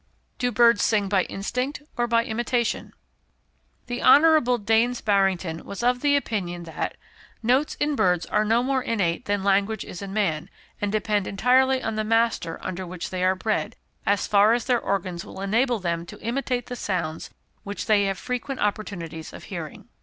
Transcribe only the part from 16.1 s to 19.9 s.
imitate the sounds which they have frequent opportunities of hearing."